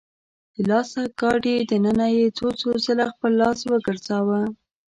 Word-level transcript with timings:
د 0.55 0.57
لاس 0.69 0.91
ګاډي 1.19 1.55
دننه 1.69 2.07
يې 2.17 2.25
څو 2.37 2.47
څو 2.59 2.69
ځله 2.85 3.05
خپل 3.13 3.31
لاس 3.41 3.59
وګرځاوه. 3.69 4.41